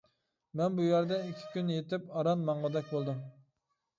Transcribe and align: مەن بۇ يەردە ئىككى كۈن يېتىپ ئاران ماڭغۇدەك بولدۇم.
مەن 0.59 0.77
بۇ 0.79 0.85
يەردە 0.85 1.19
ئىككى 1.25 1.51
كۈن 1.57 1.69
يېتىپ 1.73 2.09
ئاران 2.15 2.45
ماڭغۇدەك 2.47 2.91
بولدۇم. 2.95 3.23